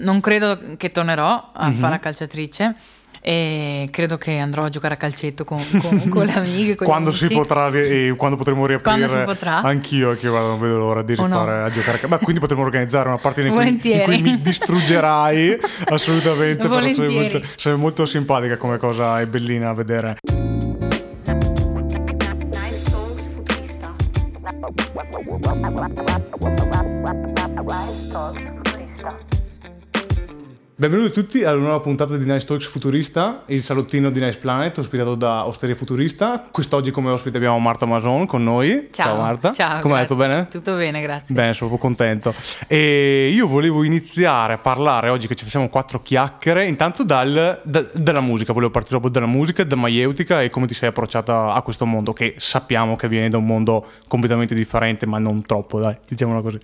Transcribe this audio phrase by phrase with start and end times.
[0.00, 1.78] non credo che tornerò a mm-hmm.
[1.78, 2.74] fare la calciatrice
[3.24, 6.74] e credo che andrò a giocare a calcetto con, con, con le amiche.
[6.74, 9.60] Con quando, si potrà, e quando potremo riaprire, quando potrà.
[9.60, 11.64] anch'io che non vedo l'ora di rifare no.
[11.64, 12.08] a giocare a calcetto.
[12.08, 15.56] Ma quindi potremo organizzare una partita in cui, in cui mi distruggerai
[15.86, 16.66] assolutamente.
[16.66, 17.32] Volentieri.
[17.32, 20.16] Molto, molto simpatica come cosa e bellina a vedere.
[30.82, 35.14] Benvenuti tutti alla nuova puntata di Nice Talks Futurista, il salottino di Nice Planet, ospitato
[35.14, 36.48] da Osteria Futurista.
[36.50, 38.88] Quest'oggi come ospite abbiamo Marta Mason con noi.
[38.90, 39.52] Ciao, Ciao Marta.
[39.52, 39.80] Ciao.
[39.80, 40.48] Come hai detto bene?
[40.50, 41.36] Tutto bene, grazie.
[41.36, 42.34] Bene, sono proprio contento.
[42.66, 47.84] E io volevo iniziare a parlare oggi che ci facciamo quattro chiacchiere, intanto dal, da,
[47.92, 48.52] dalla musica.
[48.52, 52.12] Volevo partire proprio dalla musica, da maieutica e come ti sei approcciata a questo mondo
[52.12, 56.58] che sappiamo che viene da un mondo completamente differente, ma non troppo, dai, diciamola così.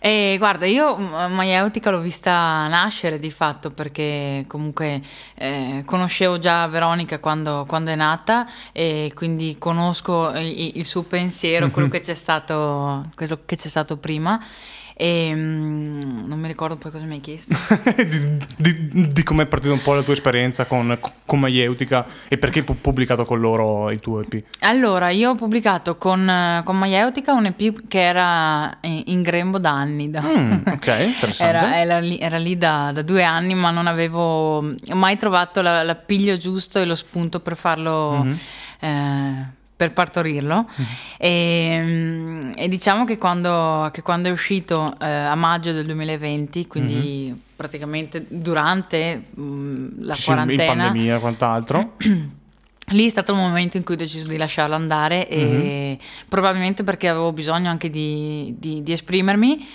[0.00, 5.00] E guarda, io Maieutica l'ho vista nascere di fatto perché comunque
[5.34, 11.70] eh, conoscevo già Veronica quando, quando, è nata e quindi conosco il, il suo pensiero,
[11.70, 14.40] quello che c'è stato, quello che c'è stato prima
[14.98, 17.54] e um, non mi ricordo poi cosa mi hai chiesto.
[18.56, 22.38] di, di, di come è partita un po' la tua esperienza con, con Maieutica e
[22.38, 24.42] perché hai pubblicato con loro il tuo EP?
[24.60, 30.08] Allora, io ho pubblicato con, con Maieutica un EP che era in grembo da anni.
[30.08, 30.22] Da...
[30.22, 31.44] Mm, ok, interessante.
[31.44, 35.82] Era, era, lì, era lì da, da, due anni, ma non avevo mai trovato la,
[35.82, 38.22] l'appiglio giusto e lo spunto per farlo.
[38.24, 38.36] Mm-hmm.
[38.80, 40.88] Eh, per partorirlo mm-hmm.
[41.18, 46.66] e, mm, e, diciamo che quando, che quando è uscito eh, a maggio del 2020
[46.66, 47.36] quindi mm-hmm.
[47.54, 51.92] praticamente durante mh, mm, la Ci quarantena in pandemia e quant'altro
[52.90, 55.94] Lì è stato il momento in cui ho deciso di lasciarlo andare e mm-hmm.
[56.28, 59.66] probabilmente perché avevo bisogno anche di, di, di esprimermi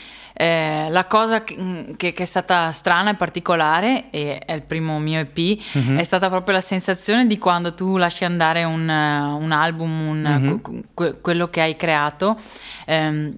[0.41, 4.63] eh, la cosa che, mm, che, che, è stata strana e particolare, e è il
[4.63, 5.37] primo mio EP,
[5.77, 5.97] mm-hmm.
[5.97, 10.79] è stata proprio la sensazione di quando tu lasci andare un, un album, un, mm-hmm.
[10.95, 12.39] que, quello che hai creato.
[12.87, 13.37] Ehm,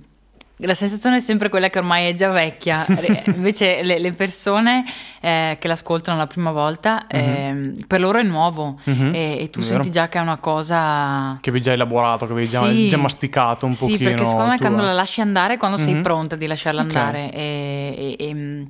[0.57, 2.85] la sensazione è sempre quella che ormai è già vecchia,
[3.33, 4.83] invece le, le persone
[5.19, 7.73] eh, che l'ascoltano la prima volta, uh-huh.
[7.87, 9.11] per loro è nuovo uh-huh.
[9.13, 9.73] e, e, tu Vero.
[9.73, 11.37] senti già che è una cosa...
[11.41, 12.87] Che avevi già elaborato, che avevi già, sì.
[12.87, 13.97] già masticato un pochino.
[13.97, 15.83] Sì, perché secondo me quando la lasci andare, quando uh-huh.
[15.83, 16.95] sei pronta di lasciarla okay.
[16.95, 18.67] andare e, e,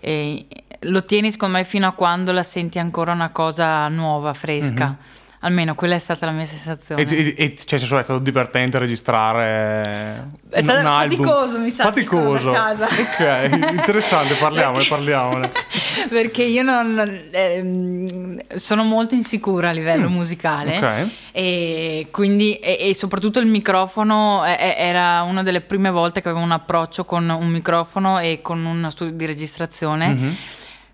[0.00, 0.46] e,
[0.86, 4.96] lo tieni secondo me fino a quando la senti ancora una cosa nuova, fresca.
[5.44, 7.02] Almeno quella è stata la mia sensazione.
[7.02, 10.26] E, e, e cioè, è stato divertente registrare.
[10.48, 11.82] È stato un faticoso, mi sa.
[11.84, 12.50] Faticoso.
[12.50, 12.86] Casa.
[12.86, 15.52] Ok, interessante, parliamone, parliamone.
[16.08, 20.12] Perché io non, eh, sono molto insicura a livello mm.
[20.12, 20.76] musicale.
[20.78, 21.08] Ok.
[21.32, 26.52] E quindi, e, e soprattutto il microfono era una delle prime volte che avevo un
[26.52, 30.08] approccio con un microfono e con uno studio di registrazione.
[30.08, 30.32] Mm-hmm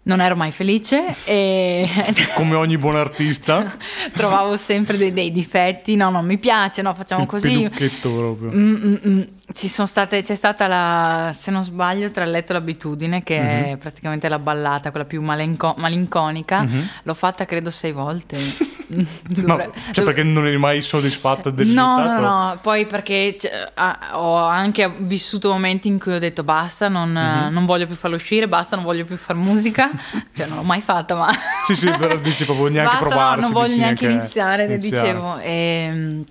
[0.02, 1.88] non ero mai felice e...
[2.34, 3.76] Come ogni buon artista.
[4.14, 7.70] Trovavo sempre dei, dei, difetti, no, non mi piace, no, facciamo Il così.
[8.00, 8.50] proprio.
[8.50, 9.28] Mm-mm.
[9.52, 13.38] Ci sono state, c'è stata la, se non sbaglio, tra il letto e l'abitudine, che
[13.38, 13.72] mm-hmm.
[13.72, 16.62] è praticamente la ballata, quella più malenco- malinconica.
[16.62, 16.82] Mm-hmm.
[17.02, 18.38] L'ho fatta credo sei volte.
[18.90, 22.20] no, cioè perché non eri mai soddisfatta del no, risultato?
[22.20, 23.72] No, no, poi perché cioè,
[24.12, 27.52] ho anche vissuto momenti in cui ho detto basta, non, mm-hmm.
[27.52, 29.90] non voglio più farlo uscire, basta, non voglio più fare musica.
[30.34, 31.30] cioè non l'ho mai fatta, ma...
[31.66, 33.40] sì, sì, però dici proprio neanche basta, provarsi.
[33.40, 34.78] non voglio neanche iniziare, iniziare.
[34.78, 35.38] dicevo.
[35.38, 36.24] E ehm,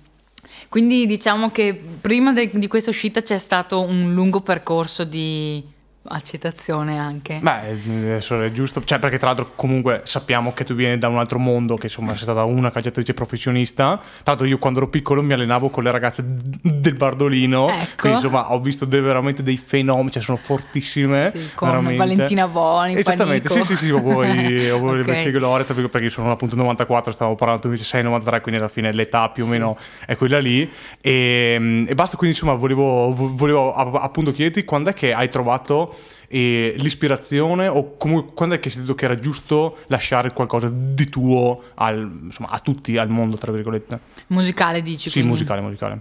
[0.68, 6.98] quindi diciamo che prima de- di questa uscita c'è stato un lungo percorso di accettazione
[6.98, 7.38] anche.
[7.42, 11.18] Beh, adesso è giusto, cioè perché tra l'altro comunque sappiamo che tu vieni da un
[11.18, 13.96] altro mondo, che insomma sei stata una calciatrice professionista.
[13.98, 17.84] Tra l'altro io quando ero piccolo mi allenavo con le ragazze del Bardolino, ecco.
[17.98, 21.30] quindi insomma ho visto dei, veramente dei fenomeni, cioè sono fortissime.
[21.34, 21.98] Sì, con veramente.
[21.98, 23.66] Valentina Boni, Esattamente, Panico.
[23.66, 25.24] sì sì sì, ho voi, okay.
[25.24, 28.92] le glorie, perché io sono appunto 94, stavo parlando invece 6, 93, quindi alla fine
[28.92, 29.52] l'età più o sì.
[29.52, 30.70] meno è quella lì.
[31.00, 35.89] E, e basta, quindi insomma volevo, volevo appunto chiederti quando è che hai trovato
[36.28, 41.08] e l'ispirazione o comunque quando è che hai sentito che era giusto lasciare qualcosa di
[41.08, 43.98] tuo al, insomma, a tutti, al mondo, tra virgolette?
[44.28, 45.08] Musicale dici?
[45.08, 45.30] Sì, quindi.
[45.30, 46.00] musicale, musicale.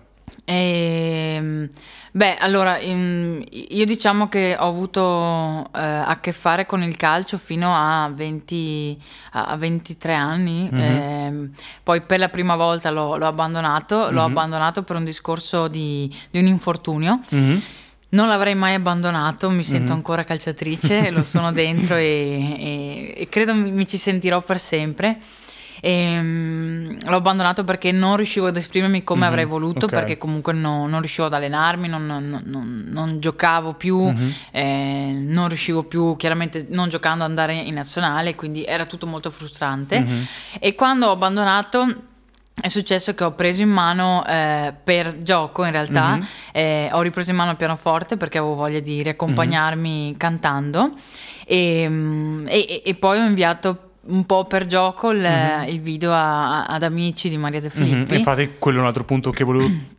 [0.49, 1.69] E, ehm,
[2.11, 7.71] beh, allora, io diciamo che ho avuto eh, a che fare con il calcio fino
[7.73, 8.99] a, 20,
[9.31, 10.81] a 23 anni, mm-hmm.
[10.81, 11.49] eh,
[11.83, 14.13] poi per la prima volta l'ho, l'ho abbandonato, mm-hmm.
[14.13, 17.19] l'ho abbandonato per un discorso di, di un infortunio.
[17.33, 17.57] Mm-hmm
[18.09, 19.91] non l'avrei mai abbandonato, mi sento mm-hmm.
[19.93, 25.19] ancora calciatrice, lo sono dentro e, e, e credo mi, ci sentirò per sempre.
[25.81, 29.29] E, um, l'ho abbandonato perché non riuscivo ad esprimermi come mm-hmm.
[29.29, 29.99] avrei voluto, okay.
[29.99, 34.29] perché comunque no, non riuscivo ad allenarmi, non, non, non, non giocavo più, mm-hmm.
[34.51, 39.29] eh, non riuscivo più, chiaramente non giocando, ad andare in nazionale, quindi era tutto molto
[39.29, 40.01] frustrante.
[40.01, 40.21] Mm-hmm.
[40.59, 42.07] E quando ho abbandonato
[42.61, 46.21] è successo che ho preso in mano eh, per gioco in realtà mm-hmm.
[46.51, 50.17] eh, ho ripreso in mano il pianoforte perché avevo voglia di riaccompagnarmi mm-hmm.
[50.17, 50.91] cantando
[51.45, 55.67] e, mm, e, e, poi ho inviato un po' per gioco il, mm-hmm.
[55.67, 59.31] il video a, ad amici di Maria De Filippi infatti quello è un altro punto
[59.31, 59.69] che volevo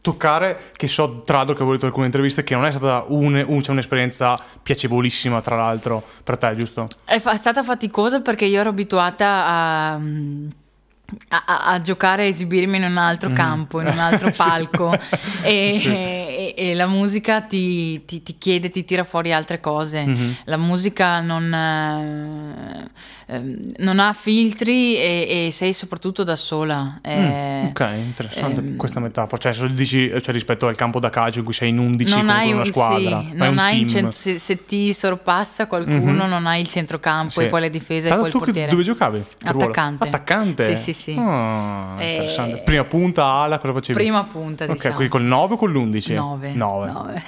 [0.00, 3.34] toccare che so tra l'altro che avevo letto alcune interviste che non è stata un,
[3.46, 6.88] un, cioè un'esperienza piacevolissima tra l'altro per te giusto?
[7.04, 10.00] È, fa- è stata faticosa perché io ero abituata a
[11.28, 13.34] a, a, giocare, a esibirmi in un altro mm.
[13.34, 14.92] campo, in un altro palco
[15.42, 15.88] e, sì.
[16.58, 20.04] E, la musica ti, ti, ti, chiede, ti tira fuori altre cose.
[20.04, 20.30] Mm-hmm.
[20.44, 22.90] La musica non, eh,
[23.26, 27.00] ehm, non ha filtri e, e, sei soprattutto da sola.
[27.08, 29.52] Mm, ok, interessante ehm, questa metafora.
[29.52, 32.52] Cioè, dici cioè, rispetto al campo da calcio in cui sei in 11 non hai
[32.52, 36.28] una squadra, sì, non hai cent- se, se, ti sorpassa qualcuno, mm-hmm.
[36.28, 37.42] non hai il centrocampo sì.
[37.42, 38.70] e poi le difese e poi il portiere.
[38.70, 39.22] Dove giocavi?
[39.44, 40.04] Attaccante.
[40.04, 40.76] Attaccante?
[40.76, 41.10] Sì, sì, sì.
[41.12, 42.60] Oh, interessante.
[42.60, 42.62] E...
[42.64, 43.98] Prima punta, ala, cosa facevi?
[43.98, 44.88] Prima punta, diciamo.
[44.88, 46.14] Ok, quindi col 9 o con l'11?
[46.14, 46.47] 9.
[46.56, 47.22] 9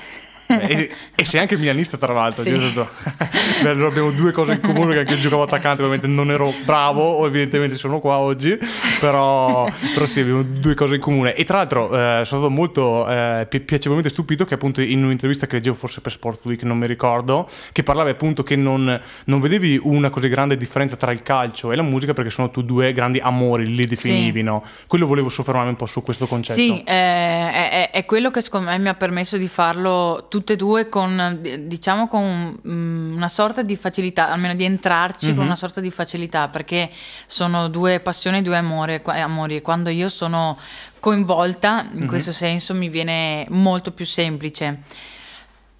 [0.51, 2.51] e, e, sei anche milanista tra l'altro sì.
[3.63, 7.03] Beh, abbiamo due cose in comune che anche io giocavo attaccante ovviamente non ero bravo
[7.03, 8.59] o evidentemente sono qua oggi
[8.99, 13.09] però, però sì abbiamo due cose in comune e tra l'altro eh, sono stato molto
[13.09, 16.79] eh, pi- piacevolmente stupito che appunto in un'intervista che leggevo forse per Sports Week non
[16.79, 21.23] mi ricordo che parlavi appunto che non, non vedevi una così grande differenza tra il
[21.23, 24.45] calcio e la musica perché sono tu due grandi amori li definivi sì.
[24.45, 24.65] no?
[24.87, 28.71] quello volevo soffermarmi un po' su questo concetto sì eh, è, è, quello che secondo
[28.71, 33.29] me mi ha permesso di farlo tutto tutte e due con, diciamo, con mm, una
[33.29, 35.35] sorta di facilità, almeno di entrarci mm-hmm.
[35.35, 35.51] con mhm.
[35.51, 36.91] una sorta di facilità, perché
[37.27, 40.59] sono due passioni, due amori, amori e quando io sono
[40.99, 42.09] coinvolta in mm-hmm.
[42.09, 44.81] questo senso mi viene molto più semplice.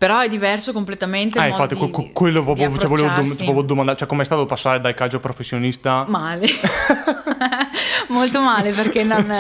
[0.01, 1.39] Però è diverso completamente.
[1.39, 4.95] Ah, infatti, di, que- quello proprio, cioè, volevo, volevo domandare, cioè, com'è stato passare dal
[4.95, 6.07] calcio professionista?
[6.09, 6.47] Male.
[8.09, 9.31] molto male perché non,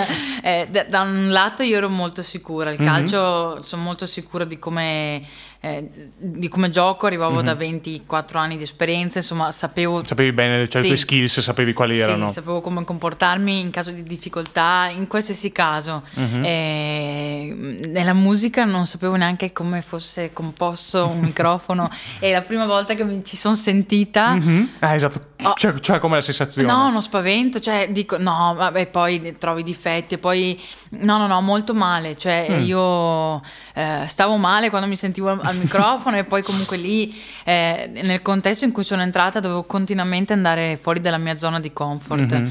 [0.42, 2.86] eh, da, da, un lato io ero molto sicura, il mhm.
[2.86, 3.62] calcio mm-hmm.
[3.62, 5.22] sono molto sicura di come
[5.62, 7.44] eh, di come gioco, arrivavo mm-hmm.
[7.44, 10.02] da 24 anni di esperienza, insomma sapevo...
[10.02, 10.88] Sapevi bene, cioè sì.
[10.88, 12.28] le tue skills, sapevi quali sì, erano.
[12.30, 16.02] sapevo come comportarmi in caso di difficoltà, in qualsiasi caso.
[16.18, 16.44] Mm-hmm.
[16.44, 17.54] E,
[17.88, 21.88] nella musica non sapevo neanche come fosse composto un microfono
[22.19, 24.35] e la prima volta che mi ci sono sentita...
[24.35, 24.64] Mm-hmm.
[24.81, 26.67] Eh, esatto, oh, cioè, cioè com'è la sensazione?
[26.67, 30.61] No, uno spavento, cioè dico no, vabbè, poi trovi difetti, poi
[30.91, 32.64] no, no, no, molto male, cioè mm.
[32.64, 33.43] io
[33.75, 37.14] eh, stavo male quando mi sentivo al microfono e poi comunque lì
[37.44, 41.73] eh, nel contesto in cui sono entrata dovevo continuamente andare fuori dalla mia zona di
[41.73, 42.35] comfort.
[42.35, 42.49] Mm-hmm.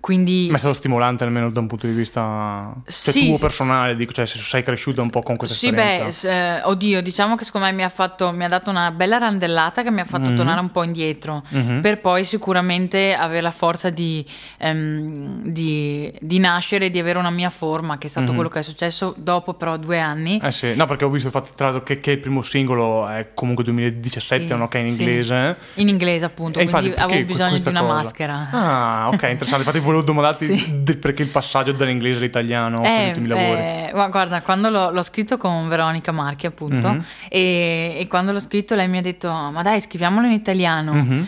[0.00, 0.48] Quindi...
[0.50, 4.12] Ma è stato stimolante almeno da un punto di vista cioè, sì, tuo personale, dico,
[4.12, 6.10] cioè se sei cresciuta un po' con questa sì, esperienza.
[6.10, 8.90] Sì, beh, eh, oddio, diciamo che secondo me mi ha, fatto, mi ha dato una
[8.92, 10.36] bella randellata che mi ha fatto mm-hmm.
[10.36, 11.80] tornare un po' indietro, mm-hmm.
[11.80, 14.24] per poi sicuramente avere la forza di,
[14.56, 18.34] ehm, di, di nascere e di avere una mia forma, che è stato mm-hmm.
[18.34, 20.40] quello che è successo dopo però due anni.
[20.42, 23.06] Eh sì, no perché ho visto il fatto tra l'altro che, che il primo singolo
[23.06, 24.66] è comunque 2017, sì, no?
[24.68, 25.56] che è in inglese.
[25.74, 25.80] Sì.
[25.82, 27.92] In inglese appunto, e quindi infatti, avevo bisogno di una cosa?
[27.92, 28.48] maschera.
[28.50, 30.82] Ah, ok, interessante, infatti volevo domandarti sì.
[30.82, 33.60] del perché il passaggio dall'inglese all'italiano eh, ultimi lavori.
[33.60, 37.00] Eh, guarda, quando l'ho, l'ho, scritto con Veronica Marchi, appunto, mm-hmm.
[37.28, 40.92] e, e, quando l'ho scritto lei mi ha detto: Ma dai, scriviamolo in italiano.
[40.92, 41.22] Mm-hmm.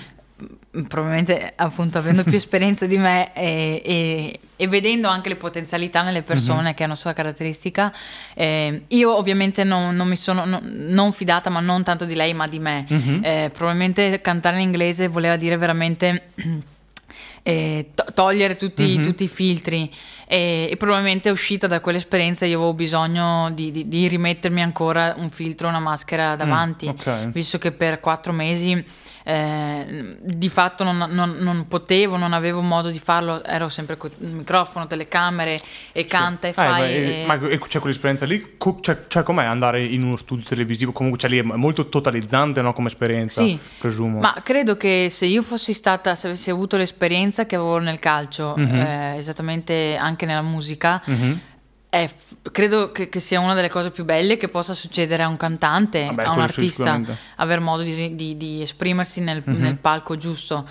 [0.89, 6.23] Probabilmente, appunto, avendo più esperienza di me e, e, e, vedendo anche le potenzialità nelle
[6.23, 6.73] persone mm-hmm.
[6.73, 7.93] che hanno sua caratteristica,
[8.33, 12.33] eh, io ovviamente non, non mi sono no, non fidata, ma non tanto di lei,
[12.33, 12.87] ma di me.
[12.91, 13.23] Mm-hmm.
[13.23, 16.29] Eh, probabilmente cantare in inglese voleva dire veramente
[17.43, 19.03] eh, to- togliere tutti, mm-hmm.
[19.03, 19.91] tutti, i filtri
[20.33, 25.29] e, e, probabilmente uscita da quell'esperienza io avevo bisogno di, di, di rimettermi ancora un
[25.29, 27.31] filtro, una maschera davanti, mm, okay.
[27.31, 28.83] visto che per quattro mesi
[29.25, 34.11] eh, di fatto non, non, non, potevo, non avevo modo di farlo, ero sempre con
[34.19, 35.61] il microfono, telecamere
[35.93, 36.49] e canta sì.
[36.49, 36.83] e fai.
[36.83, 37.27] Eh, e...
[37.27, 40.93] Ma c'è quell'esperienza lì, cioè, cioè com'è andare in uno studio televisivo?
[40.93, 43.59] Comunque cioè, lì è molto totalizzante no, come esperienza, sì.
[43.79, 44.19] presumo.
[44.19, 48.55] Ma credo che se io fossi stata, se avessi avuto l'esperienza che avevo nel calcio,
[48.59, 48.77] mm-hmm.
[48.77, 51.33] eh, esattamente anche nella musica, mm-hmm
[51.93, 52.11] è,
[52.51, 56.07] credo che, che, sia una delle cose più belle che possa succedere a un cantante,
[56.07, 56.99] Vabbè, a un artista,
[57.37, 59.61] aver modo di, di, di esprimersi nel, mm-hmm.
[59.61, 60.67] nel, palco giusto.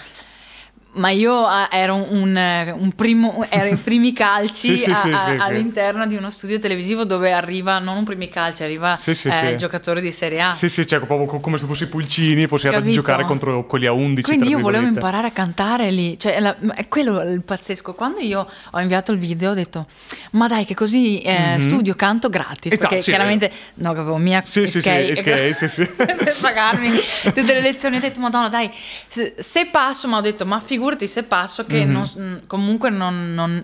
[0.94, 2.36] Ma io ero un,
[2.78, 7.06] un primo, ero i primi calci sì, sì, a, sì, all'interno di uno studio televisivo
[7.06, 10.52] dove arriva non un primi calci, arriva eh, il giocatore di Serie A.
[10.52, 14.24] Sì, sì, cioè proprio come se fossi pulcini, fossi a giocare contro quelli a 11.
[14.24, 17.94] Quindi io volevo imparare a cantare lì, cioè la, è quello il pazzesco.
[17.94, 19.88] Quando io ho inviato il video ho detto,
[20.32, 21.60] ma dai che così eh, mm-hmm.
[21.60, 25.86] studio canto gratis, esatto, perché chiaramente, no, avevo mia sì, sì, sì, sì, sì.
[25.96, 26.90] per pagarmi
[27.24, 28.70] tutte le lezioni, ho detto, madonna dai,
[29.08, 31.92] se, se passo, ma ho detto, ma figurati figurati se passo che mm-hmm.
[31.92, 33.64] non, comunque non, non,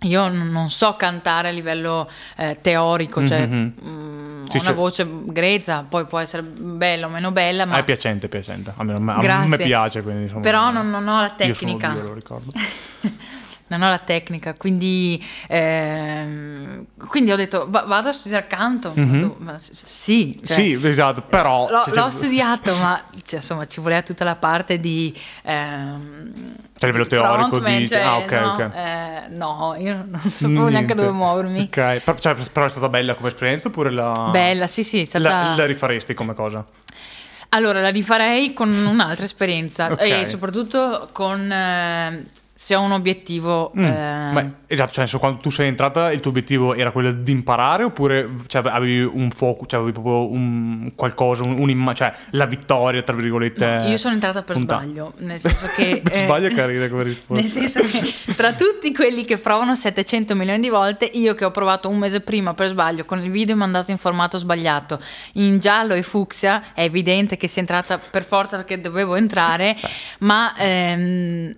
[0.00, 3.66] io non so cantare a livello eh, teorico, cioè mm-hmm.
[3.66, 7.76] mh, ho una voce grezza, poi può essere bella o meno bella, ma...
[7.76, 10.40] Ah, è piacente, piacente, a me, a me piace, quindi insomma...
[10.40, 11.88] Però non, non ho la tecnica.
[11.88, 12.50] Io sono io, lo ricordo.
[13.68, 18.92] non ho la tecnica, quindi, ehm, quindi ho detto va, vado a studiare canto.
[18.98, 19.30] Mm-hmm.
[19.38, 21.68] Ma, sì, cioè, sì, esatto, però...
[21.70, 25.16] L'ho, l'ho studiato, ma cioè, insomma ci voleva tutta la parte di...
[25.42, 27.88] Ehm, a livello teorico di...
[27.88, 28.70] Cioè, ah, ok, no, ok.
[28.74, 31.60] Eh, no, io non sapevo neanche dove muovermi.
[31.62, 34.28] Ok, però, cioè, però, è stata bella come esperienza oppure la...
[34.30, 35.04] Bella, sì, sì.
[35.04, 35.28] Stata...
[35.28, 36.64] La, la rifaresti come cosa?
[37.50, 40.20] Allora, la rifarei con un'altra esperienza okay.
[40.20, 41.50] e soprattutto con...
[41.50, 42.26] Eh,
[42.60, 43.70] se ho un obiettivo...
[43.78, 44.32] Mm, eh...
[44.32, 48.28] ma, esatto, cioè quando tu sei entrata il tuo obiettivo era quello di imparare oppure
[48.48, 53.14] cioè, avevi un focus, cioè avevi proprio un qualcosa, un, un cioè la vittoria tra
[53.14, 53.64] virgolette?
[53.64, 54.78] No, io sono entrata per punta.
[54.78, 56.00] sbaglio, nel senso che...
[56.02, 57.40] per eh, sbaglio è carina come risposta.
[57.40, 61.52] Nel senso che tra tutti quelli che provano 700 milioni di volte, io che ho
[61.52, 65.00] provato un mese prima per sbaglio con il video mandato in formato sbagliato,
[65.34, 69.76] in giallo e fucsia, è evidente che sia entrata per forza perché dovevo entrare,
[70.18, 71.54] ma ehm,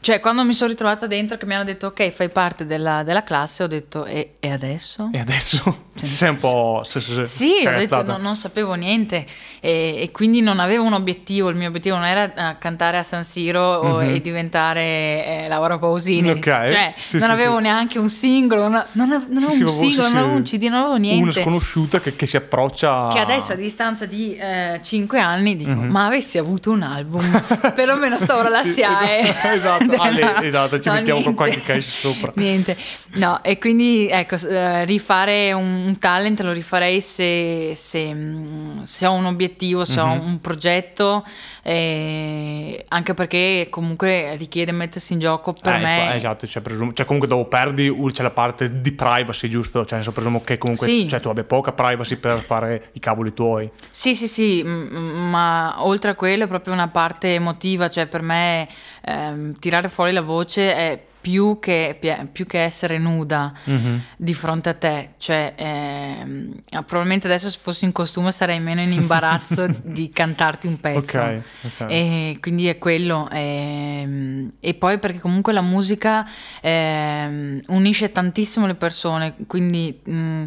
[0.00, 3.02] cioè quando quando mi sono ritrovata dentro che mi hanno detto ok fai parte della,
[3.02, 5.10] della classe ho detto e, e, adesso?
[5.12, 5.88] E adesso?
[5.94, 6.82] Sei un po'...
[6.86, 9.26] Se, se, sì, ho detto, no, non sapevo niente
[9.60, 13.02] e, e, quindi non avevo un obiettivo, il mio obiettivo non era uh, cantare a
[13.02, 14.14] San Siro mm-hmm.
[14.14, 16.42] e diventare eh, Laura Pausini, Ok.
[16.42, 17.62] cioè, sì, non sì, avevo sì.
[17.62, 21.22] neanche un singolo, non, non avevo un singolo, non avevo un CD, non avevo niente.
[21.22, 23.08] Una sconosciuta che, che si approccia...
[23.12, 25.90] Che adesso a distanza di eh, 5 anni dico, mm-hmm.
[25.90, 27.44] ma avessi avuto un album,
[27.74, 29.20] perlomeno sto ora la SIAE.
[29.54, 31.24] esatto, esatto esatto, ci no, mettiamo niente.
[31.24, 32.32] con qualche cash sopra.
[32.40, 32.76] Niente,
[33.14, 39.12] no, e quindi ecco, eh, rifare un, talent lo rifarei se, se, mm, se ho
[39.12, 40.10] un obiettivo, se mm-hmm.
[40.10, 40.26] ho mhm.
[40.26, 41.24] un progetto,
[41.62, 46.16] eh, anche perché comunque richiede mettersi in gioco per eh, me.
[46.16, 49.84] Esatto, cioè, presumo, cioè, comunque dopo perdi c'è la parte di privacy, giusto?
[49.84, 51.08] Cioè, adesso presumo che comunque sì.
[51.08, 53.70] cioè, tu abbia poca privacy per fare i cavoli tuoi.
[53.90, 58.68] Sì, sì, sì, ma oltre a quello è proprio una parte emotiva, cioè per me
[59.04, 61.98] ehm, tirare fuori la voce è più che,
[62.32, 63.98] più che essere nuda mm-hmm.
[64.16, 68.92] di fronte a te, cioè ehm, probabilmente adesso se fossi in costume sarei meno in
[68.92, 71.18] imbarazzo di cantarti un pezzo.
[71.18, 71.88] Okay, okay.
[71.88, 73.28] E quindi è quello.
[73.30, 76.26] Ehm, e poi perché comunque la musica
[76.62, 80.44] ehm, unisce tantissimo le persone, quindi mh,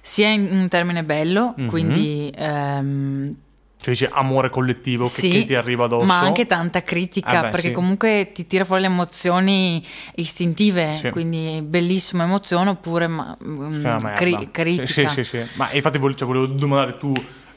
[0.00, 1.68] sia in un termine bello, mm-hmm.
[1.68, 3.34] quindi ehm,
[3.86, 6.06] cioè dici amore collettivo sì, che, che, ti arriva addosso.
[6.06, 7.72] Ma anche tanta critica, eh beh, perché sì.
[7.72, 9.84] comunque ti tira fuori le emozioni
[10.16, 11.10] istintive, sì.
[11.10, 15.08] quindi bellissima emozione oppure ma, cioè, cri- critica.
[15.08, 17.12] Sì, sì, sì, Ma infatti volevo, cioè, volevo domandare tu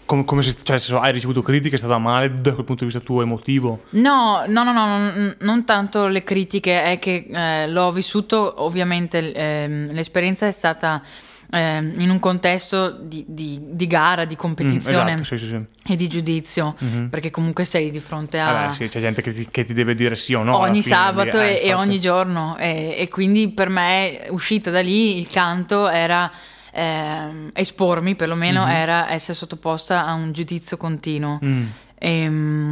[0.05, 2.91] come, come se, cioè, se hai ricevuto critiche, è stata male da quel punto di
[2.91, 3.85] vista tuo emotivo?
[3.91, 9.33] No, no, no, no non, non tanto le critiche, è che eh, l'ho vissuto, ovviamente
[9.33, 11.01] eh, l'esperienza è stata
[11.51, 15.93] eh, in un contesto di, di, di gara, di competizione mm, esatto, sì, sì, sì.
[15.93, 17.07] e di giudizio, mm-hmm.
[17.07, 18.69] perché comunque sei di fronte a...
[18.69, 20.57] Eh sì, c'è gente che ti, che ti, deve dire sì o no.
[20.57, 25.27] Ogni sabato e, e, ogni giorno e, e, quindi per me uscita da lì il
[25.27, 26.31] canto era...
[26.71, 28.75] Eh, espormi perlomeno mm-hmm.
[28.75, 31.65] era essere sottoposta a un giudizio continuo mm.
[31.99, 32.68] E, ehm,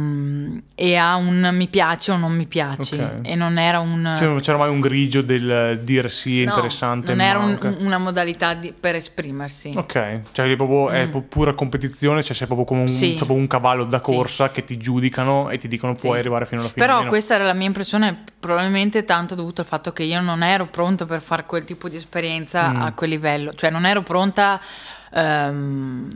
[0.78, 3.20] e, ha un mi piace o non mi piace okay.
[3.22, 6.52] e non era un cioè, non c'era mai un grigio del dire sì è no,
[6.54, 10.94] interessante non era un, una modalità di, per esprimersi ok cioè è proprio, mm.
[10.94, 13.16] è pura competizione cioè sei proprio come un, sì.
[13.16, 14.54] cioè, un cavallo da corsa sì.
[14.54, 16.18] che ti giudicano e ti dicono puoi sì.
[16.18, 19.92] arrivare fino alla fine però questa era la mia impressione probabilmente tanto dovuto al fatto
[19.92, 22.82] che io non ero pronta per fare quel tipo di esperienza mm.
[22.82, 24.60] a quel livello cioè non ero pronta
[25.12, 26.08] um,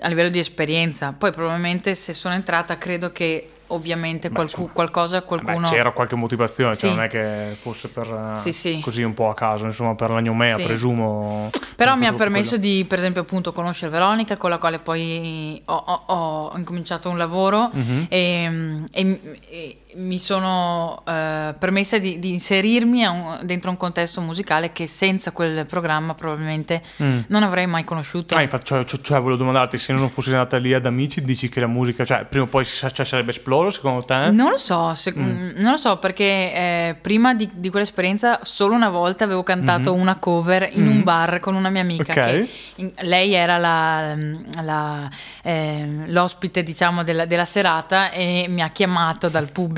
[0.00, 1.12] a livello di esperienza.
[1.12, 5.60] Poi probabilmente se sono entrata credo che ovviamente qualcu- Beh, qualcosa qualcuno...
[5.60, 8.80] Beh, c'era qualche motivazione, cioè non è che fosse per sì, sì.
[8.82, 10.64] così un po' a caso, insomma per la gnomea sì.
[10.64, 11.50] presumo.
[11.76, 12.62] Però mi ha permesso quello.
[12.62, 17.18] di per esempio appunto conoscere Veronica con la quale poi ho, ho, ho incominciato un
[17.18, 18.02] lavoro mm-hmm.
[18.08, 24.72] e, e, e mi sono eh, permessa di, di inserirmi un, dentro un contesto musicale
[24.72, 27.20] che senza quel programma probabilmente mm.
[27.28, 28.34] non avrei mai conosciuto.
[28.34, 31.48] Ah, infatti, cioè, cioè, cioè, volevo domandarti se non fossi andata lì ad amici, dici
[31.48, 34.30] che la musica, cioè, prima o poi cioè, sarebbe esplosa loro secondo te?
[34.30, 35.50] Non lo so, se, mm.
[35.56, 40.00] non lo so perché eh, prima di, di, quell'esperienza solo una volta avevo cantato mm-hmm.
[40.00, 40.96] una cover in mm-hmm.
[40.96, 42.12] un bar con una mia amica.
[42.12, 42.48] Okay.
[42.76, 44.16] In, lei era la,
[44.62, 45.10] la,
[45.42, 49.76] eh, l'ospite diciamo della, della serata e mi ha chiamato dal pubblico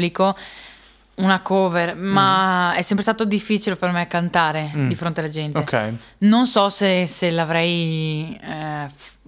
[1.21, 2.77] una cover, ma mm.
[2.77, 4.89] è sempre stato difficile per me cantare mm.
[4.89, 5.59] di fronte alla gente.
[5.59, 5.97] Okay.
[6.19, 8.39] Non so se, se l'avrei.
[8.43, 9.19] Eh,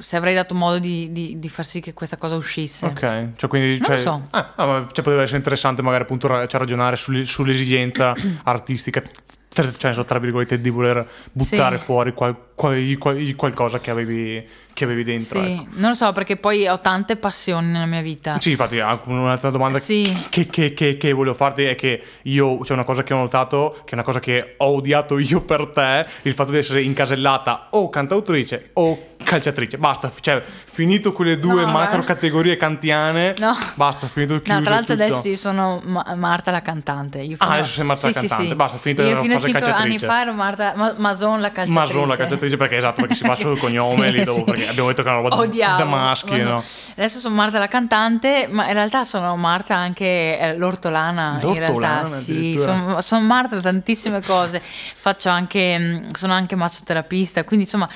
[0.00, 2.86] se avrei dato modo di, di, di, far sì che questa cosa uscisse.
[2.86, 3.78] Ok, cioè quindi.
[3.78, 4.26] Non cioè, so.
[4.30, 4.52] Ah,
[4.92, 9.02] cioè, poteva essere interessante magari appunto cioè, ragionare sull'esigenza artistica
[9.52, 11.84] cioè, tra virgolette, di voler buttare sì.
[11.84, 15.42] fuori qual, qual, qual, qualcosa che avevi, che avevi dentro.
[15.42, 15.66] Sì, ecco.
[15.72, 18.38] non lo so perché poi ho tante passioni nella mia vita.
[18.40, 20.26] Sì, infatti, un'altra domanda sì.
[20.30, 23.18] che, che, che, che, volevo farti è che io, c'è cioè una cosa che ho
[23.18, 26.82] notato, che è una cosa che ho odiato io per te, il fatto di essere
[26.82, 29.78] incasellata o cantautrice o calciatrice.
[29.78, 30.42] Basta, cioè,
[30.72, 33.56] finito quelle due no, macro categorie kantiane, no.
[33.74, 37.18] basta, finito chiuso No, tra l'altro adesso io sono Ma- Marta la cantante.
[37.18, 39.70] Io ah, adesso sei Marta sì, la cantante, sì, basta, finito io fino a 5
[39.72, 41.94] anni fa ero Marta Ma- Mason la calciatrice.
[41.94, 44.88] Mason la calciatrice perché esatto, perché si fa solo il cognome lì dopo, perché abbiamo
[44.88, 45.76] detto che è una roba Odiavo.
[45.78, 46.62] da maschi, no?
[46.92, 51.58] Adesso sono Marta la cantante, ma in realtà sono Marta anche eh, l'ortolana, l'ortolana, in
[51.58, 54.62] realtà, sì, sono, sono Marta tantissime cose.
[55.00, 57.88] Faccio anche mm, sono anche massoterapista, quindi insomma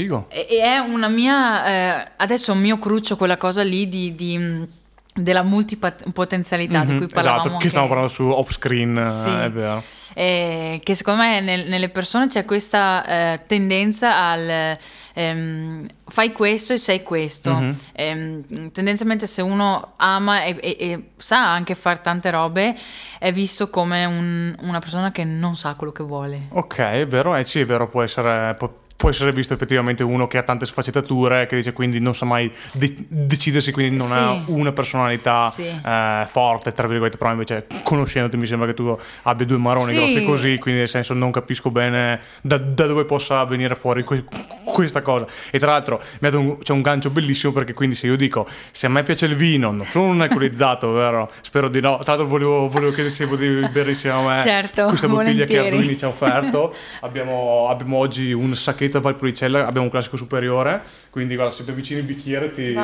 [0.00, 0.26] Figo.
[0.28, 1.66] E è una mia.
[1.66, 4.78] Eh, adesso è un mio cruccio quella cosa lì di, di
[5.12, 7.42] della multipotenzialità mm-hmm, di cui parlavamo.
[7.42, 9.28] Esatto, che stiamo parlando su off screen, sì.
[9.28, 9.82] è vero.
[10.12, 14.76] Eh, che secondo me nel, nelle persone c'è questa eh, tendenza al
[15.12, 17.54] ehm, fai questo e sei questo.
[17.54, 17.72] Mm-hmm.
[17.92, 22.76] Ehm, tendenzialmente se uno ama e, e, e, sa anche fare tante robe
[23.18, 26.46] è visto come un, una persona che non sa quello che vuole.
[26.50, 28.54] Ok, è vero, eh, sì, è vero, può essere...
[28.54, 32.26] Può può essere visto effettivamente uno che ha tante sfaccettature, che dice quindi non sa
[32.26, 34.12] mai de- decidersi, quindi non sì.
[34.12, 35.62] ha una personalità sì.
[35.62, 39.96] eh, forte, tra virgolette, però invece conoscendoti mi sembra che tu abbia due maroni sì.
[39.96, 44.22] grossi così, quindi nel senso non capisco bene da, da dove possa venire fuori que-
[44.66, 45.26] questa cosa.
[45.50, 48.90] E tra l'altro un, c'è un gancio bellissimo perché quindi se io dico se a
[48.90, 51.30] me piace il vino, non sono un alcolizzato, vero?
[51.40, 51.96] Spero di no.
[52.02, 55.62] Tra l'altro volevo, volevo chiedere se potevi bere insieme a me certo, questa bottiglia volentieri.
[55.62, 56.74] che Arduini ci ha offerto.
[57.00, 61.70] abbiamo, abbiamo oggi un sacchetto Margherita Valpolicella abbiamo un classico superiore, quindi guarda, se ti
[61.70, 62.76] avvicini il bicchiere ti,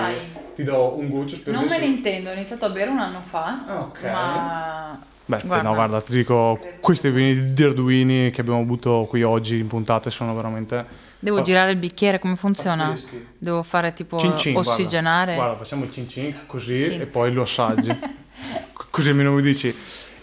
[0.54, 1.38] ti do un goccio.
[1.46, 4.02] Non me ne intendo, ho iniziato a bere un anno fa, ok.
[4.02, 4.98] Ma...
[5.28, 5.68] Beh, guarda.
[5.68, 10.10] no, guarda, ti dico, questi vini di Arduini che abbiamo avuto qui oggi in puntate
[10.10, 11.04] sono veramente...
[11.19, 11.42] Devo oh.
[11.42, 12.88] girare il bicchiere, come funziona?
[12.90, 13.26] Pazzeschi.
[13.36, 15.34] Devo fare tipo cin cin, ossigenare?
[15.34, 16.97] Guarda, guarda, facciamo il cin cin così sì.
[16.99, 17.90] e poi lo assaggi.
[18.90, 19.75] così almeno mi dici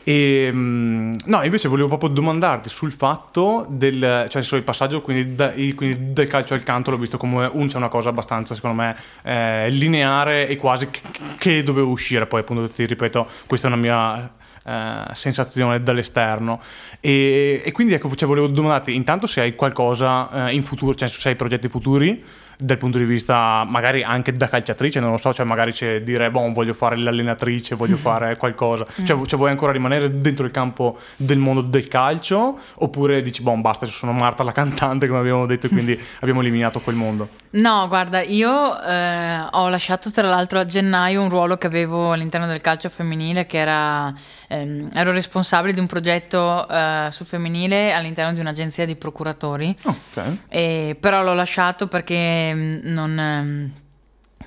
[0.04, 5.52] e, mm, no, invece volevo proprio domandarti sul fatto del, cioè, il passaggio quindi, da,
[5.52, 8.96] quindi del calcio al canto, l'ho visto come un, c'è una cosa abbastanza, secondo me,
[9.24, 11.02] eh, lineare e quasi che,
[11.38, 12.26] che doveva uscire.
[12.26, 14.34] Poi, appunto, ti ripeto, questa è una mia
[14.66, 16.62] eh, sensazione dall'esterno.
[17.00, 21.08] E, e quindi ecco, cioè, volevo domandarti intanto se hai qualcosa eh, in futuro, cioè
[21.08, 22.24] se hai progetti futuri
[22.64, 26.32] dal punto di vista magari anche da calciatrice, non lo so, cioè magari c'è dire,
[26.32, 29.06] boh, voglio fare l'allenatrice, voglio fare qualcosa, mm.
[29.06, 33.56] cioè, cioè, vuoi ancora rimanere dentro il campo del mondo del calcio oppure dici, boh,
[33.58, 37.28] basta, sono Marta la cantante come abbiamo detto, quindi abbiamo eliminato quel mondo?
[37.54, 42.48] No, guarda, io eh, ho lasciato tra l'altro a gennaio un ruolo che avevo all'interno
[42.48, 44.12] del calcio femminile, che era,
[44.48, 50.40] ehm, ero responsabile di un progetto eh, sul femminile all'interno di un'agenzia di procuratori, okay.
[50.48, 53.72] e, però l'ho lasciato perché non, ehm,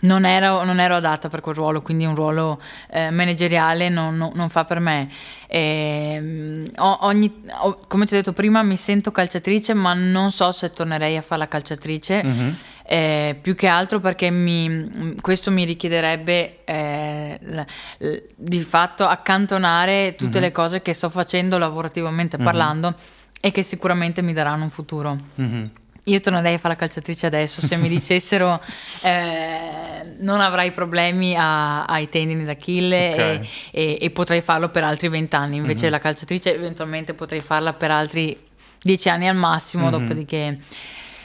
[0.01, 4.49] non, ero, non, ero, adatta per quel ruolo, quindi un ruolo eh, manageriale non, non,
[4.49, 5.09] fa per me.
[5.47, 7.43] E, ogni,
[7.89, 11.41] come ti ho detto prima, mi sento calciatrice, ma non so se tornerei a fare
[11.41, 12.23] la calciatrice.
[12.25, 12.49] Mm-hmm.
[12.89, 17.65] Eh, più che altro perché mi, questo mi richiederebbe eh, l,
[17.99, 20.41] l, di fatto accantonare tutte mm-hmm.
[20.43, 22.47] le cose che sto facendo lavorativamente mm-hmm.
[22.47, 22.95] parlando
[23.41, 25.19] e che sicuramente mi daranno un futuro.
[25.41, 25.65] Mm-hmm.
[26.09, 28.63] Io tornerei a fare la calciatrice adesso, se mi dicessero
[29.03, 33.37] eh, non avrai problemi a, ai tendini d'Achille okay.
[33.37, 35.91] e, e, e, potrei farlo per altri vent'anni, invece mm-hmm.
[35.91, 38.39] la calciatrice eventualmente potrei farla per altri
[38.81, 39.99] dieci anni al massimo, mm-hmm.
[39.99, 40.59] dopodiché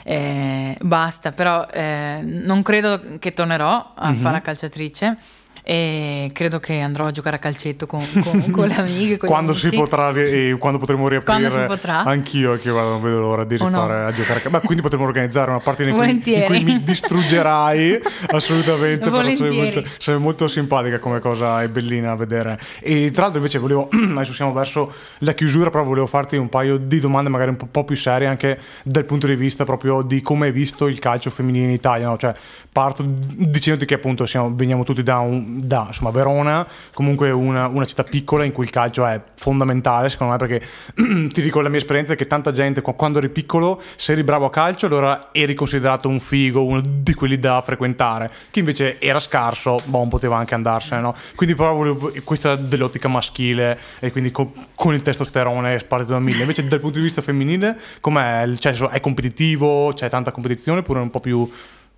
[0.02, 4.20] eh, basta, però eh, non credo che tornerò a mm-hmm.
[4.20, 5.16] fare la calciatrice
[5.64, 9.16] e credo che andrò a giocare a calcetto con, con, con le amiche.
[9.16, 12.02] Con quando si potrà e quando potremo riaprire quando potrà.
[12.02, 14.06] anch'io che non vedo l'ora di rifare no.
[14.06, 14.50] a giocare a calcetto.
[14.50, 18.00] Ma quindi potremo organizzare una partita in in cui mi distruggerai
[18.32, 19.08] assolutamente.
[19.08, 22.58] Molto, sei molto simpatica come cosa, è bellina a vedere.
[22.80, 26.76] E tra l'altro invece volevo, adesso siamo verso la chiusura, però volevo farti un paio
[26.76, 30.20] di domande magari un po', po più serie anche dal punto di vista proprio di
[30.20, 32.08] come hai visto il calcio femminile in Italia.
[32.08, 32.16] No?
[32.16, 32.34] Cioè,
[32.72, 37.84] parto dicendoti che appunto siamo, veniamo tutti da un da insomma, Verona, comunque una, una,
[37.84, 40.64] città piccola in cui il calcio è fondamentale, secondo me, perché
[41.32, 44.50] ti dico la mia esperienza che tanta gente quando eri piccolo, se eri bravo a
[44.50, 48.30] calcio, allora eri considerato un figo, uno di quelli da frequentare.
[48.50, 51.14] Chi invece era scarso, boh, poteva anche andarsene, no?
[51.34, 56.40] Quindi proprio questa dell'ottica maschile e quindi con, con il testosterone sparito da mille.
[56.40, 58.50] Invece dal punto di vista femminile, com'è?
[58.56, 61.48] Cioè, è competitivo, c'è tanta competizione oppure è un po' più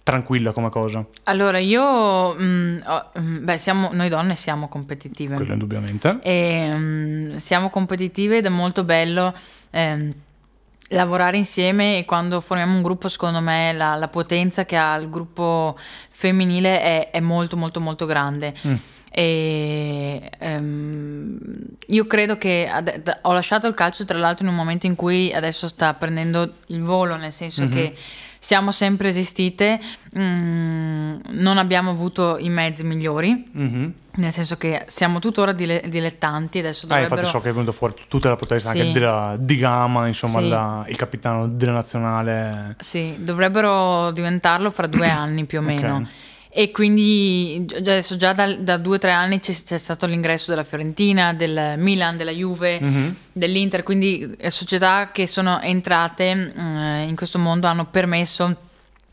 [0.05, 1.05] tranquilla come cosa?
[1.25, 5.35] Allora, io, mh, mm, oh, mm, beh, siamo, noi donne siamo competitive.
[5.35, 6.19] Quello indubbiamente.
[6.23, 9.35] E, mh, mm, siamo competitive ed è molto bello
[9.71, 10.13] eh,
[10.89, 15.09] lavorare insieme e quando formiamo un gruppo, secondo me, la, la potenza che ha il
[15.09, 15.77] gruppo
[16.11, 18.55] femminile è, è molto, molto, molto grande.
[18.67, 18.75] Mm.
[19.17, 21.39] E um,
[21.87, 25.33] io credo che ad, ho lasciato il calcio tra l'altro in un momento in cui
[25.33, 27.73] adesso sta prendendo il volo, nel senso mm-hmm.
[27.73, 27.95] che
[28.45, 29.81] siamo sempre esistite,
[30.19, 33.51] mm, non abbiamo avuto i mezzi migliori.
[33.57, 33.91] Mm-hmm.
[34.17, 37.15] Nel senso che siamo tuttora dile- dilettanti adesso dovrebbero...
[37.15, 38.81] Ah, infatti so che è venuto fuori tutta la protesta sì.
[38.81, 40.49] anche della, di Gama, insomma, sì.
[40.51, 42.77] la, il capitano della nazionale.
[42.81, 45.95] Sì, dovrebbero diventarlo fra due anni più o meno.
[45.95, 46.07] Okay.
[46.57, 50.63] E quindi adesso già da, da due o tre anni c'è, c'è, stato l'ingresso della
[50.63, 53.11] Fiorentina, del Milan, della Juve, mm-hmm.
[53.33, 58.57] dell'Inter, quindi società che sono entrate eh, in questo mondo hanno permesso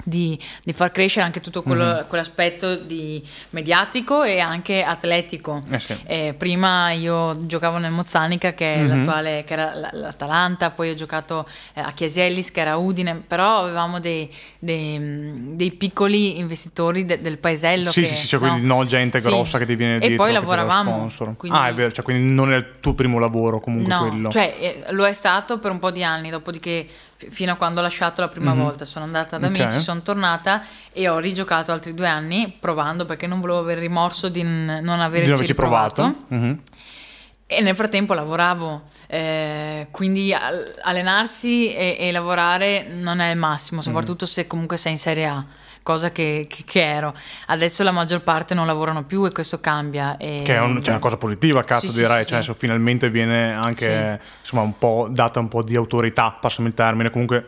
[0.04, 2.08] di, di, far crescere anche tutto quello, mm-hmm.
[2.08, 5.64] quell'aspetto di mediatico e anche atletico.
[5.70, 5.98] Eh sì.
[6.06, 8.98] eh, prima io giocavo nel Mozzanica, che, mm-hmm.
[8.98, 14.00] l'attuale, che era l'Atalanta, poi ho giocato eh, a Chiesellis, che era Udine, però avevamo
[14.00, 17.92] dei, dei, dei piccoli investitori de, del paesello.
[17.92, 18.48] Sì, che, sì, sì, cioè no?
[18.48, 19.58] quindi no gente grossa sì.
[19.60, 20.16] che ti viene dietro.
[20.16, 21.10] E poi lavoravamo.
[21.38, 21.58] Quindi...
[21.58, 24.30] Ah, è vero, cioè, quindi non è il tuo primo lavoro comunque no, quello.
[24.30, 26.88] cioè eh, lo è stato per un po' di anni, dopodiché
[27.30, 28.64] fino a quando ho lasciato la prima mm-hmm.
[28.64, 28.86] volta.
[28.86, 29.62] Sono andata da okay.
[29.62, 34.30] amici, sono tornata e ho rigiocato altri due anni provando perché non volevo avere rimorso
[34.30, 36.26] di non averci di provato.
[36.34, 36.54] Mm-hmm.
[37.54, 44.24] E nel frattempo lavoravo, eh, quindi allenarsi e, e, lavorare non è il massimo, soprattutto
[44.24, 44.28] mm.
[44.28, 45.46] se comunque sei in Serie A
[45.84, 47.14] cosa che, che, che, ero.
[47.48, 50.16] Adesso la maggior parte non lavorano più e questo cambia.
[50.18, 50.42] E...
[50.46, 52.54] Che è un, cioè, una cosa positiva, cazzo sì, direi, sì, cioè, sì.
[52.58, 57.46] finalmente viene anche insomma, un po' data un po' di autorità, passami il termine, comunque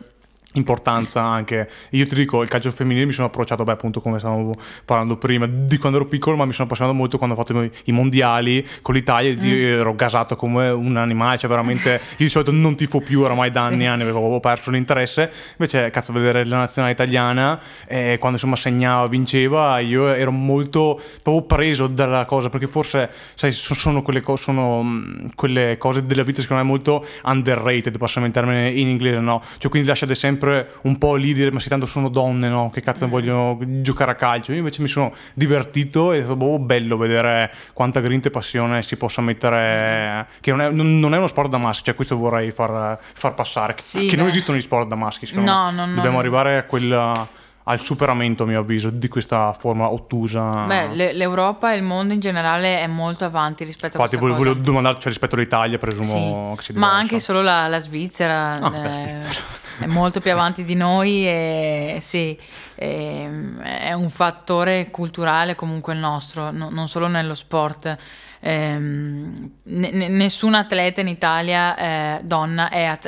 [0.53, 4.51] importanza anche io ti dico il calcio femminile mi sono approcciato beh appunto come stavamo
[4.85, 7.91] parlando prima di quando ero piccolo ma mi sono appassionato molto quando ho fatto i,
[7.91, 9.79] mondiali con l'Italia mm.
[9.79, 13.63] ero gasato come un animale cioè veramente io di solito non tifo più oramai da
[13.73, 13.85] anni e sì.
[13.87, 19.79] anni avevo perso l'interesse invece cazzo vedere la nazionale italiana eh, quando insomma segnava vinceva
[19.79, 25.27] io ero molto proprio preso dalla cosa perché forse sai sono quelle, co- sono, mm,
[25.35, 29.69] quelle cose della vita secondo me molto underrated passami il termine in inglese no cioè
[29.69, 32.81] quindi lasciate sempre sempre un po' lì dire ma sì tanto sono donne no che
[32.81, 33.09] cazzo mm.
[33.09, 37.51] vogliono giocare a calcio io invece mi sono divertito e è stato boh, bello vedere
[37.71, 41.57] quanta grinta e passione si possa mettere che non è, non è uno sport da
[41.57, 44.21] maschi cioè questo vorrei far, far passare sì, che beh.
[44.21, 48.43] non esistono gli sport da maschi no, no, no, dobbiamo arrivare a quella al superamento,
[48.43, 50.65] a mio avviso, di questa forma ottusa.
[50.65, 54.35] Beh, l'Europa e il mondo in generale è molto avanti rispetto Infatti, a questo.
[54.35, 56.93] Infatti, volevo domandare, cioè, rispetto all'Italia, presumo sì, che sia diverso.
[56.93, 58.59] Ma anche solo la, la Svizzera.
[58.59, 62.37] Ah, eh, è molto più avanti di noi e sì,
[62.75, 67.97] è un fattore culturale comunque il nostro, non solo nello sport.
[68.45, 72.99] Eh, nessun atleta in Italia eh, donna è,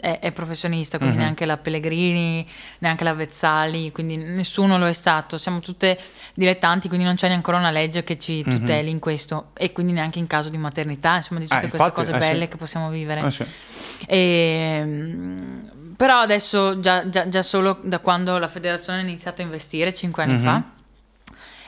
[0.00, 1.22] è, è, professionista, quindi uh-huh.
[1.22, 2.46] neanche la Pellegrini,
[2.80, 5.38] neanche la Vezzali, quindi nessuno lo è stato.
[5.38, 5.98] Siamo tutte
[6.34, 8.58] dilettanti, quindi non c'è neanche una legge che ci mhm.
[8.58, 8.92] tuteli uh-huh.
[8.92, 12.06] in questo e quindi neanche in caso di maternità, insomma di tutte eh, queste infatti,
[12.06, 12.48] cose belle sì.
[12.48, 13.30] che possiamo vivere.
[13.30, 13.46] Sì.
[14.06, 14.16] E,
[14.78, 15.70] ehm,
[16.02, 20.24] però adesso già, già, già, solo da quando la federazione ha iniziato a investire, cinque
[20.24, 20.42] anni mm-hmm.
[20.42, 20.62] fa,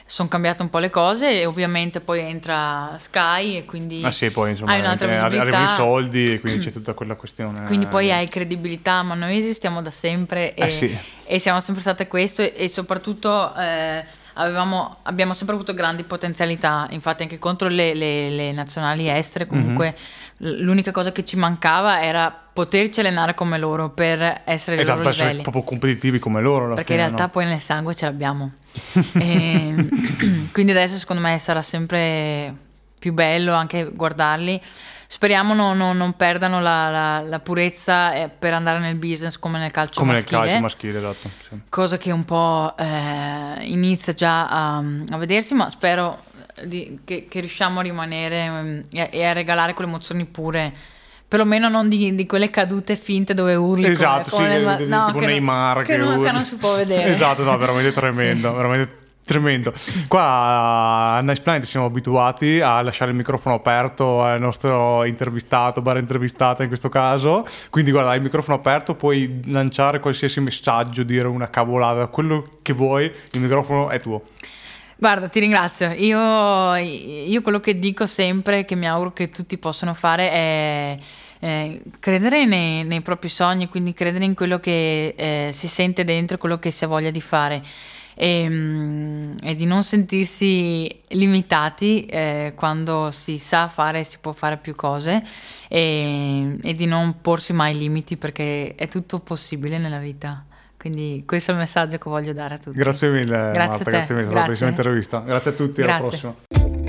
[0.04, 4.32] sono cambiate un po' le cose e ovviamente poi entra Sky e quindi ah sì,
[4.32, 5.42] poi, insomma, hai un'altra visibilità.
[5.42, 7.62] Arrivano i soldi e quindi c'è tutta quella questione.
[7.66, 10.98] Quindi poi hai credibilità, ma noi esistiamo da sempre e, eh sì.
[11.26, 13.54] e siamo sempre state questo e, e soprattutto...
[13.54, 19.46] Eh, avevamo, abbiamo sempre avuto grandi potenzialità, infatti anche contro le, le, le nazionali estere
[19.46, 20.23] comunque mm-hmm.
[20.38, 25.42] L'unica cosa che ci mancava era poterci allenare come loro per essere esatto, loro livelli.
[25.42, 26.74] proprio competitivi come loro.
[26.74, 27.30] Perché fine, in realtà no?
[27.30, 28.52] poi nel sangue ce l'abbiamo.
[29.18, 29.88] e,
[30.52, 32.54] quindi adesso secondo me sarà sempre
[32.98, 34.60] più bello anche guardarli.
[35.06, 39.58] Speriamo non, non, non perdano la, la, la, purezza eh, per andare nel business come
[39.58, 40.30] nel calcio come maschile.
[40.30, 41.30] Come nel calcio maschile, esatto.
[41.48, 41.60] Sì.
[41.68, 46.18] Cosa che un po' eh, inizia già a, a, vedersi, ma spero
[46.62, 50.72] di, che, che, riusciamo a rimanere um, e, e, a regalare quelle emozioni pure
[51.26, 55.18] perlomeno non di, di, quelle cadute finte dove urli esatto come, sì, come, no, tipo
[55.20, 58.56] Neymar che, che, non, che, non, si può vedere esatto no veramente tremendo sì.
[58.56, 59.72] veramente Tremendo.
[60.06, 65.98] Qua a Nice Planet siamo abituati a lasciare il microfono aperto al nostro intervistato, barra
[65.98, 67.46] intervistata in questo caso.
[67.70, 72.74] Quindi guarda, hai il microfono aperto, puoi lanciare qualsiasi messaggio, dire una cavolata, quello che
[72.74, 74.24] vuoi, il microfono è tuo.
[74.96, 75.92] Guarda, ti ringrazio.
[75.92, 80.96] Io, io quello che dico sempre, che mi auguro che tutti possano fare, è
[82.00, 86.58] credere nei, nei, propri sogni, quindi credere in quello che eh, si sente dentro, quello
[86.58, 87.62] che si ha voglia di fare
[88.14, 94.32] e, mm, e di non sentirsi limitati eh, quando si sa fare e si può
[94.32, 95.22] fare più cose
[95.68, 100.44] e, e di non porsi mai limiti perché è tutto possibile nella vita.
[100.84, 102.76] Quindi questo è il messaggio che voglio dare a tutti.
[102.76, 105.18] Grazie mille, grazie Marta, grazie mille, è stata una bellissima intervista.
[105.20, 105.94] Grazie a tutti, grazie.
[105.94, 106.83] alla prossima.